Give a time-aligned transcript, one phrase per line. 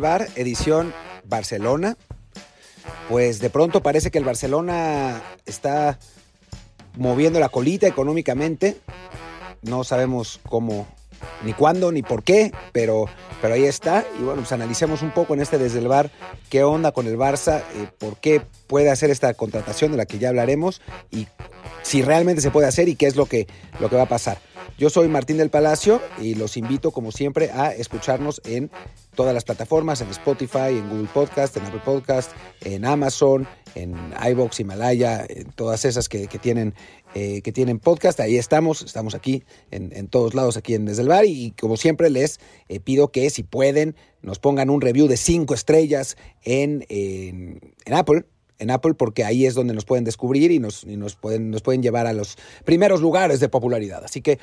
[0.00, 0.92] Bar, edición
[1.24, 1.96] Barcelona.
[3.08, 5.98] Pues de pronto parece que el Barcelona está
[6.96, 8.76] moviendo la colita económicamente.
[9.62, 10.86] No sabemos cómo,
[11.44, 13.06] ni cuándo, ni por qué, pero,
[13.40, 14.04] pero ahí está.
[14.18, 16.10] Y bueno, pues analicemos un poco en este desde el bar
[16.50, 20.18] qué onda con el Barça, eh, por qué puede hacer esta contratación de la que
[20.18, 20.80] ya hablaremos
[21.10, 21.28] y
[21.82, 23.46] si realmente se puede hacer y qué es lo que,
[23.80, 24.38] lo que va a pasar.
[24.78, 28.70] Yo soy Martín del Palacio y los invito, como siempre, a escucharnos en
[29.16, 33.96] todas las plataformas, en Spotify, en Google Podcast, en Apple Podcast, en Amazon, en
[34.30, 36.74] iBox, Himalaya, en todas esas que, tienen,
[37.16, 38.20] eh, que tienen podcast.
[38.20, 41.24] Ahí estamos, estamos aquí en, todos lados, aquí en Desde el Bar.
[41.24, 42.38] Y, como siempre, les
[42.68, 47.94] eh, pido que si pueden, nos pongan un review de cinco estrellas en, en, en
[47.94, 48.26] Apple
[48.58, 51.82] en Apple porque ahí es donde nos pueden descubrir y nos, nos, pueden, nos pueden
[51.82, 54.04] llevar a los primeros lugares de popularidad.
[54.04, 54.38] Así que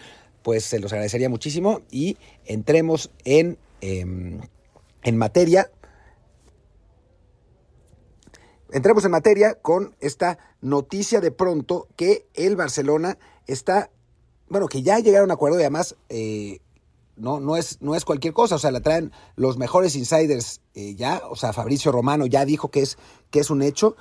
[0.45, 1.81] pues se los agradecería muchísimo.
[1.89, 4.41] Y entremos en, em,
[5.01, 5.71] en materia.
[8.71, 13.89] Entremos en materia con esta noticia de pronto que el Barcelona está,
[14.47, 16.59] bueno, que ya llegaron a un acuerdo y además eh,
[17.15, 20.93] no, no, es, no es cualquier cosa, o sea, la traen los mejores insiders eh,
[20.93, 22.99] ya, o sea, Fabricio Romano ya dijo que es,
[23.31, 23.95] que es un hecho,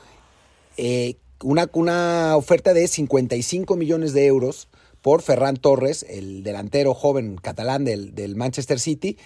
[0.77, 4.69] eh, una, una oferta de 55 millones de euros
[5.05, 9.19] por Ferran Torres, el delantero joven catalán del, Manchester City,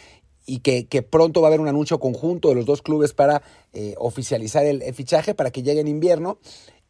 [0.44, 3.94] y que, pronto va a haber un anuncio conjunto de los dos clubes para eh,
[3.96, 6.40] oficializar el, fichaje para que llegue en invierno.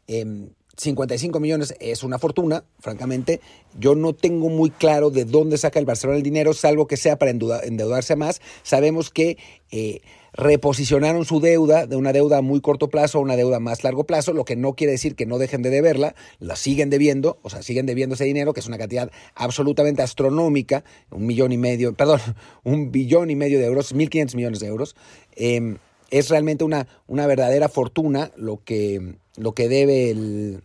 [0.07, 3.43] 55 em, millones es una fortuna, francamente.
[3.79, 7.19] Yo no tengo muy claro de dónde saca el Barcelona el dinero, salvo que sea
[7.19, 8.41] para endeudarse más.
[8.63, 9.37] Sabemos que
[9.71, 10.01] eh,
[10.39, 14.05] reposicionaron su deuda de una deuda a muy corto plazo a una deuda más largo
[14.05, 17.51] plazo, lo que no quiere decir que no dejen de deberla, la siguen debiendo, o
[17.51, 21.93] sea, siguen debiendo ese dinero, que es una cantidad absolutamente astronómica, un millón y medio,
[21.97, 22.21] perdón,
[22.63, 24.95] un billón y medio de euros, 1.500 millones de euros.
[25.35, 25.79] Em,
[26.11, 30.63] es realmente una, una verdadera fortuna lo que, lo que debe el,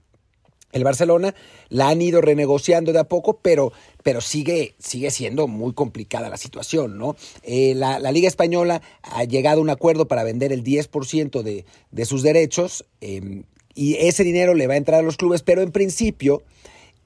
[0.74, 1.34] el Barcelona
[1.70, 3.72] la han ido renegociando de a poco, pero,
[4.04, 7.16] pero sigue, sigue siendo muy complicada la situación, ¿no?
[7.44, 12.06] Eh, la, Liga Española ha llegado a un acuerdo para vender el 10% de, de,
[12.06, 15.72] sus derechos em, y ese dinero le va a entrar a los clubes, pero en
[15.72, 16.44] principio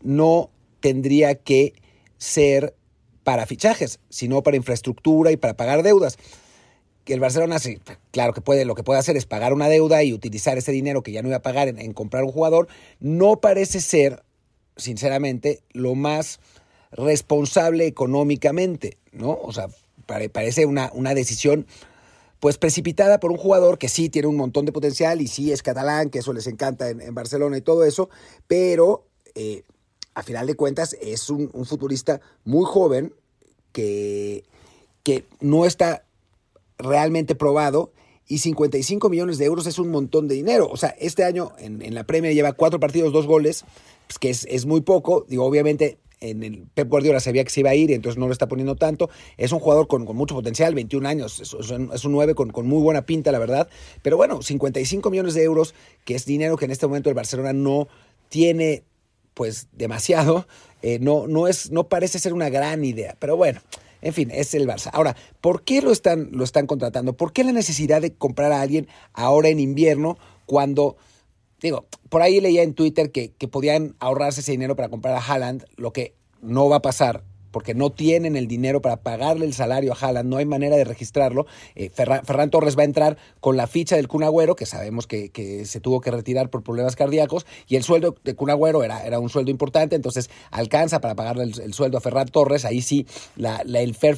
[0.02, 1.74] no tendría que
[2.18, 2.76] ser
[3.24, 6.18] para fichajes, sino para infraestructura y para pagar deudas
[7.14, 7.80] el Barcelona sí,
[8.12, 11.04] claro que puede, lo que puede hacer es pagar una deuda y utilizar ese dinero
[11.04, 12.68] que ya no iba a pagar en, comprar un jugador,
[13.00, 14.24] no parece ser,
[14.76, 16.40] sinceramente, lo más
[16.92, 19.38] responsable económicamente, ¿no?
[19.42, 19.68] O sea,
[20.06, 21.66] parece una, una decisión
[22.40, 25.64] pues precipitada por un jugador que sí tiene un montón de potencial y sí es
[25.64, 28.10] catalán, que eso les encanta en, Barcelona y todo eso,
[28.48, 29.64] pero eh,
[30.14, 33.14] a final de cuentas es un, un futbolista muy joven
[33.72, 34.44] que,
[35.04, 36.07] que no está
[36.78, 37.92] realmente probado
[38.28, 40.70] y 55 millones de euros es un montón de dinero.
[40.70, 43.64] O sea, este año en, la Premier lleva cuatro partidos, dos goles,
[44.08, 45.26] pues que es, muy poco.
[45.28, 48.26] Digo, obviamente en el Pep Guardiola sabía que se iba a ir y entonces no
[48.26, 49.10] lo está poniendo tanto.
[49.38, 53.06] Es un jugador con, mucho potencial, 21 años, es, un, es 9 con, muy buena
[53.06, 53.70] pinta, la verdad.
[54.02, 55.74] Pero bueno, 55 millones de euros,
[56.04, 57.88] que es dinero que en este momento el Barcelona no
[58.30, 58.84] tiene
[59.34, 60.48] pues demasiado,
[60.82, 63.16] eh, no, no, es, no parece ser una gran idea.
[63.20, 63.62] Pero bueno,
[64.02, 64.90] en fin, es el Barça.
[64.94, 67.14] Ahora, ¿por qué lo están, lo están contratando?
[67.14, 70.98] ¿Por qué la necesidad de comprar a alguien ahora en invierno cuando,
[71.62, 75.22] digo, por ahí leía en Twitter que, que podían ahorrarse ese dinero para comprar a
[75.22, 79.54] Haaland, lo que no va a pasar porque no tienen el dinero para pagarle el
[79.54, 81.46] salario a Haaland, no hay manera de registrarlo.
[81.76, 85.32] Eh, Ferran, Torres va a entrar con la ficha del Cunagüero, que sabemos que,
[85.66, 89.30] se tuvo que retirar por problemas cardíacos, y el sueldo de Cunagüero era, era un
[89.30, 93.06] sueldo importante, entonces alcanza para pagarle el, sueldo a Ferran Torres, ahí sí
[93.36, 94.18] la, el fair,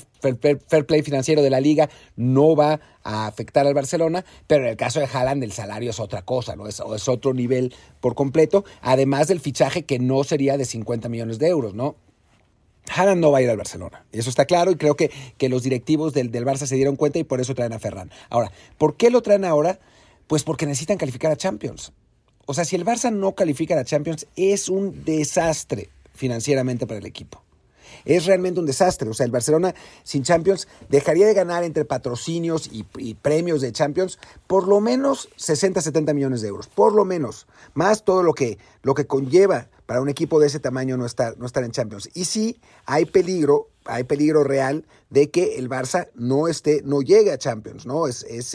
[0.86, 5.00] play financiero de la liga no va a afectar al Barcelona, pero en el caso
[5.00, 6.68] de Haaland el salario es otra cosa, ¿no?
[6.68, 11.40] Es, es otro nivel por completo, además del fichaje que no sería de 50 millones
[11.40, 11.96] de euros, ¿no?
[12.90, 14.06] Haaland no va a ir al Barcelona.
[14.12, 17.20] Eso está claro y creo que, que los directivos del, del, Barça se dieron cuenta
[17.20, 18.12] y por eso traen a Ferran.
[18.30, 19.80] Ahora, ¿por qué lo traen ahora?
[20.28, 21.92] Pues porque necesitan calificar a Champions.
[22.46, 27.06] O sea, si el Barça no califica a Champions, es un desastre financieramente para el
[27.06, 27.44] equipo.
[28.06, 29.10] Es realmente un desastre.
[29.10, 33.72] O sea, el Barcelona sin Champions dejaría de ganar entre patrocinios y, y, premios de
[33.72, 36.68] Champions por lo menos 60, 70 millones de euros.
[36.68, 37.48] Por lo menos.
[37.74, 41.36] Más todo lo que, lo que conlleva para un equipo de ese tamaño no estar,
[41.40, 42.12] no estar en Champions.
[42.14, 47.32] Y sí hay peligro, hay peligro real de que el Barça no esté, no llegue
[47.32, 48.06] a Champions, ¿no?
[48.06, 48.54] Es, es,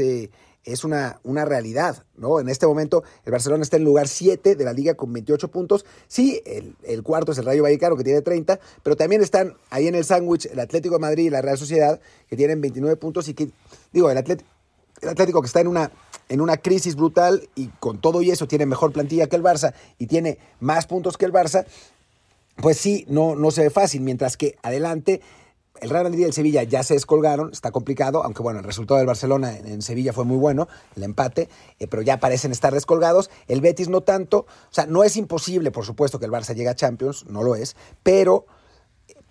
[0.63, 2.39] es una, una realidad, ¿no?
[2.39, 5.85] En este momento el Barcelona está en lugar 7 de la liga con 28 puntos.
[6.07, 9.97] Sí, el, cuarto es el Rayo Vallecano que tiene 30, pero también están ahí en
[9.97, 13.35] el sándwich el Atlético de Madrid y la Real Sociedad que tienen 29 puntos y
[13.35, 13.51] que,
[13.93, 15.91] digo, el, el Atlético que está en una,
[16.29, 19.75] en una crisis brutal y con todo y eso tiene mejor plantilla que el Barça
[19.99, 21.67] y tiene más puntos que el Barça,
[22.57, 25.21] pues sí, no, no se ve fácil, mientras que adelante
[25.81, 28.99] el Real Madrid y el Sevilla ya se descolgaron, está complicado, aunque bueno, el resultado
[28.99, 31.49] del Barcelona en, Sevilla fue muy bueno, el empate,
[31.79, 33.31] eh, pero ya parecen estar descolgados.
[33.49, 36.69] El Betis no tanto, o sea, no es imposible, por supuesto, que el Barça llegue
[36.69, 38.47] a Champions, no lo es, pero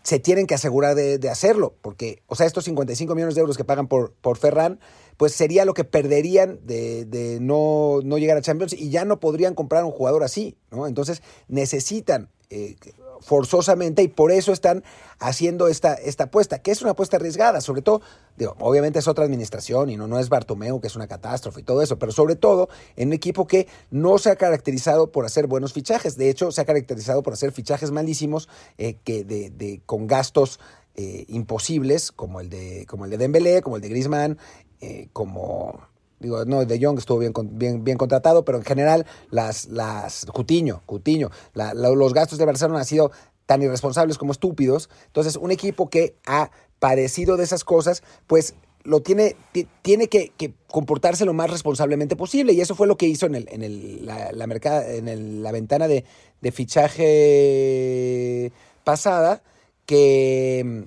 [0.03, 3.63] se tienen que asegurar de, hacerlo, porque, o sea, estos 55 millones de euros que
[3.63, 4.79] pagan por, por Ferran,
[5.15, 9.55] pues sería lo que perderían de, no, no, llegar a Champions y ya no podrían
[9.55, 10.88] comprar un jugador así, ¿no?
[10.88, 12.75] Entonces necesitan eh,
[13.19, 14.83] forzosamente y por eso están
[15.17, 18.01] haciendo esta, esta apuesta, que es una apuesta arriesgada, sobre todo,
[18.38, 21.63] digo, obviamente es otra administración y no, no es Bartomeu, que es una catástrofe y
[21.63, 25.47] todo eso, pero sobre todo en un equipo que no se ha caracterizado por hacer
[25.47, 29.81] buenos fichajes, de hecho se ha caracterizado por hacer fichajes malísimos eh, que de, de,
[29.85, 30.59] con gastos
[30.95, 34.38] eh, imposibles, como el de, como el de Dembélé, como el de Griezmann,
[35.13, 35.79] como
[36.23, 40.81] digo, no, De Jong estuvo bien, bien, bien contratado, pero en general las, las Cutiño,
[40.85, 43.11] Cutiño, los gastos de Barcelona han sido
[43.45, 44.89] tan irresponsables como estúpidos.
[45.07, 46.49] Entonces, un equipo que ha
[46.79, 49.35] padecido de esas cosas, pues lo tiene,
[49.81, 50.31] tiene que,
[50.67, 52.53] comportarse lo más responsablemente posible.
[52.53, 54.45] Y eso fue lo que hizo en, el, en, el, la, la,
[54.87, 56.05] en la ventana de,
[56.41, 58.51] de, fichaje
[58.83, 59.43] pasada,
[59.85, 60.85] que,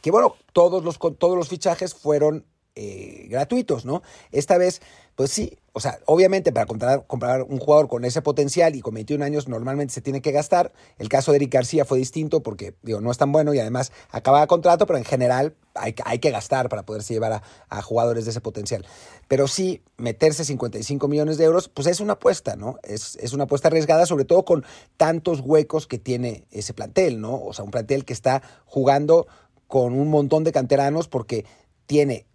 [0.00, 4.02] que bueno, todos los, todos los fichajes fueron eh, gratuitos, ¿no?
[4.30, 4.80] Esta vez,
[5.14, 9.22] pues sí, o sea, obviamente para comprar, un jugador con ese potencial y con 21
[9.24, 10.72] años normalmente se tiene que gastar.
[10.98, 13.92] El caso de Eric García fue distinto porque, digo, no es tan bueno y además
[14.10, 18.40] acababa contrato, pero en general hay, que gastar para poderse llevar a, jugadores de ese
[18.40, 18.86] potencial.
[19.28, 22.78] Pero sí, meterse 55 millones de euros, pues es una apuesta, ¿no?
[22.82, 24.64] Es, es una apuesta arriesgada, sobre todo con
[24.96, 27.38] tantos huecos que tiene ese plantel, ¿no?
[27.42, 29.26] O sea, un plantel que está jugando
[29.66, 31.46] con un montón de canteranos porque
[31.86, 32.26] tiene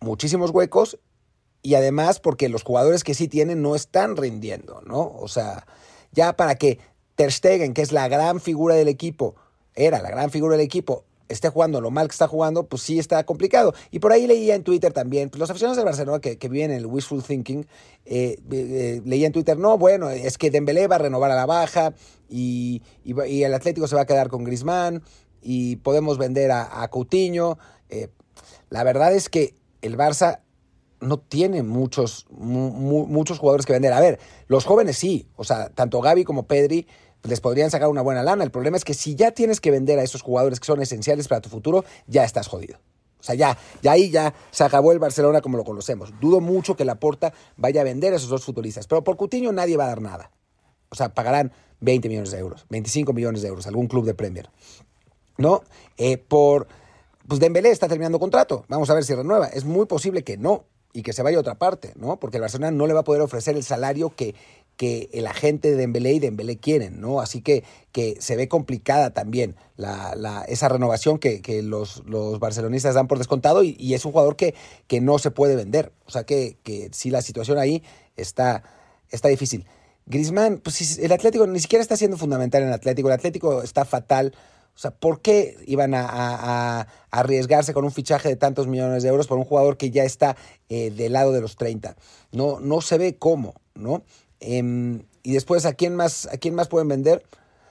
[0.00, 0.98] muchísimos huecos
[1.62, 5.12] y además porque los jugadores que sí tienen no están rindiendo, ¿no?
[5.18, 5.66] O sea,
[6.12, 6.78] ya para que
[7.16, 9.34] Ter Stegen, que es la gran figura del equipo,
[9.74, 12.98] era la gran figura del equipo, esté jugando lo mal que está jugando, pues sí
[12.98, 13.74] está complicado.
[13.90, 16.70] Y por ahí leía en Twitter también, pues los aficionados de Barcelona que, que viven
[16.70, 17.66] en el wishful thinking,
[18.04, 21.46] eh, eh, leía en Twitter, no, bueno, es que Dembélé va a renovar a la
[21.46, 21.94] baja
[22.28, 25.02] y, y, el Atlético se va a quedar con Grisman
[25.42, 27.58] y podemos vender a, Coutinho.
[27.88, 28.08] Eh,
[28.70, 30.40] la verdad es que el Barça
[31.00, 33.92] no tiene muchos, muchos jugadores que vender.
[33.92, 36.86] A ver, los jóvenes sí, o sea, tanto Gaby como Pedri
[37.22, 38.44] les podrían sacar una buena lana.
[38.44, 41.28] El problema es que si ya tienes que vender a esos jugadores que son esenciales
[41.28, 42.78] para tu futuro, ya estás jodido.
[43.18, 46.12] O sea, ya, ya ahí ya se acabó el Barcelona como lo conocemos.
[46.20, 48.86] Dudo mucho que la Porta vaya a vender a esos dos futbolistas.
[48.86, 50.30] Pero por Coutinho nadie va a dar nada.
[50.90, 54.50] O sea, pagarán 20 millones de euros, 25 millones de euros, algún club de Premier.
[55.38, 55.62] ¿No?
[55.98, 56.68] Eh, por
[57.28, 58.64] pues Dembélé está terminando contrato.
[58.68, 59.46] Vamos a ver si renueva.
[59.46, 62.18] Es muy posible que no y que se vaya a otra parte, ¿no?
[62.18, 64.34] Porque el Barcelona no le va a poder ofrecer el salario que,
[64.76, 67.20] que el agente de Dembélé y Dembélé quieren, ¿no?
[67.20, 72.38] Así que, que se ve complicada también la, la, esa renovación que, que los, los,
[72.38, 74.54] barcelonistas dan por descontado y, es un jugador que,
[74.86, 75.92] que, no se puede vender.
[76.06, 77.82] O sea que, que sí la situación ahí
[78.16, 78.62] está,
[79.10, 79.66] está difícil.
[80.06, 83.08] Grisman, pues el Atlético ni siquiera está siendo fundamental en el Atlético.
[83.08, 84.34] El Atlético está fatal.
[84.76, 89.26] O sea, ¿por qué iban a, arriesgarse con un fichaje de tantos millones de euros
[89.26, 90.36] por un jugador que ya está
[90.68, 91.96] eh, del lado de los 30?
[92.32, 94.02] No, no se ve cómo, ¿no?
[94.38, 97.24] Em, y después, ¿a quién, más, ¿a quién más pueden vender?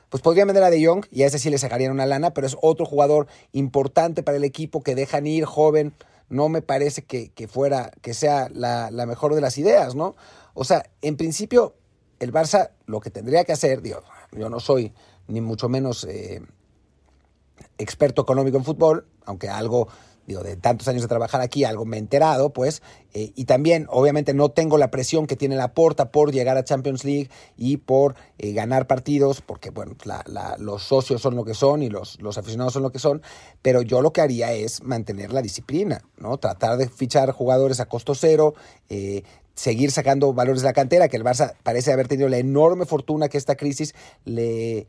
[0.10, 2.48] Pues podrían vender a De Jong y a ese sí le sacarían una lana, pero
[2.48, 5.94] es otro jugador importante para el equipo que dejan ir, joven.
[6.28, 10.16] No me parece que, fuera, que sea la, la mejor de las ideas, ¿no?
[10.56, 11.76] O sea, en principio,
[12.20, 14.92] el Barça lo que tendría que hacer, digo, yo no soy
[15.28, 16.42] ni mucho menos eh,
[17.78, 19.88] experto económico en fútbol, aunque algo,
[20.28, 22.82] digo, de tantos años de trabajar aquí, algo me he enterado, pues,
[23.14, 26.64] eh, y también, obviamente, no tengo la presión que tiene la Porta por llegar a
[26.64, 29.96] Champions League y por eh, ganar partidos, porque, bueno,
[30.60, 33.22] los socios son lo que son y los, los aficionados son lo que son,
[33.62, 36.38] pero yo lo que haría es mantener la disciplina, ¿no?
[36.38, 38.54] Tratar de fichar jugadores a costo cero,
[38.90, 39.24] eh,
[39.56, 43.30] seguir sacando valores de la cantera, que el Barça parece haber tenido la enorme fortuna
[43.30, 43.96] que esta crisis
[44.26, 44.88] le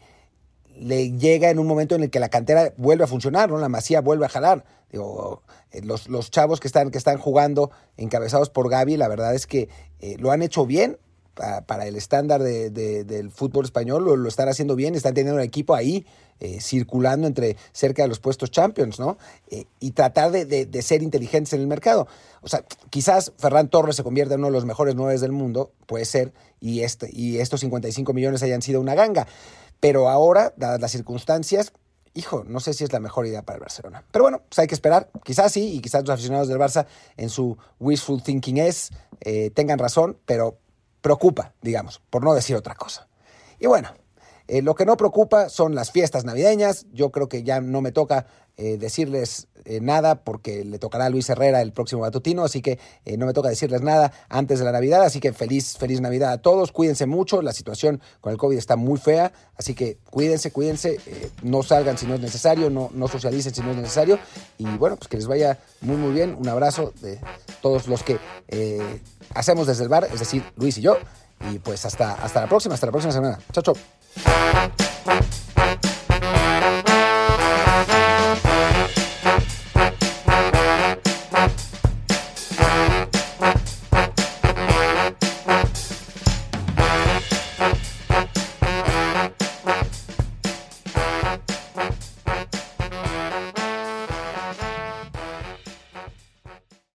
[0.78, 3.58] le llega en un momento en el que la cantera vuelve a funcionar, ¿no?
[3.58, 4.64] La masía vuelve a jalar.
[4.90, 5.42] Digo,
[5.72, 9.46] eh, los, los chavos que están, que están jugando encabezados por Gaby, la verdad es
[9.46, 9.68] que
[10.00, 10.98] eh, lo han hecho bien
[11.34, 15.74] para, el estándar de, del fútbol español, lo, están haciendo bien, están teniendo un equipo
[15.74, 16.06] ahí
[16.40, 19.18] eh, circulando entre cerca de los puestos champions, ¿no?
[19.78, 22.08] y tratar de, de, ser inteligentes en el mercado.
[22.40, 25.72] O sea, quizás Ferran Torres se convierta en uno de los mejores nueve del mundo,
[25.84, 29.26] puede ser, y, este, y estos 55 millones hayan sido una ganga.
[29.80, 31.72] Pero ahora, dadas las circunstancias,
[32.14, 34.04] hijo, no sé si es la mejor idea para el Barcelona.
[34.10, 35.10] Pero bueno, pues hay que esperar.
[35.22, 38.90] Quizás sí, y quizás los aficionados del Barça en su wishful thinking es,
[39.20, 40.58] eh, tengan razón, pero
[41.00, 43.06] preocupa, digamos, por no decir otra cosa.
[43.58, 43.90] Y bueno,
[44.48, 46.86] eh, lo que no preocupa son las fiestas navideñas.
[46.92, 48.26] Yo creo que ya no me toca
[48.56, 52.78] eh, decirles eh, nada porque le tocará a Luis Herrera el próximo matutino, así que
[53.18, 55.02] no me toca decirles nada antes de la Navidad.
[55.02, 56.70] Así que feliz, feliz Navidad a todos.
[56.70, 57.42] Cuídense mucho.
[57.42, 60.98] La situación con el COVID está muy fea, así que cuídense, cuídense.
[61.42, 64.18] no salgan si no es necesario, no, no socialicen si no es necesario.
[64.58, 66.36] Y bueno, pues que les vaya muy, muy bien.
[66.38, 67.18] Un abrazo de
[67.60, 68.18] todos los que
[69.34, 70.96] hacemos desde el bar, es decir, Luis y yo.
[71.50, 73.38] Y pues hasta, hasta la próxima, hasta la próxima semana.
[73.52, 73.95] Chao, chao.
[74.16, 74.85] Musik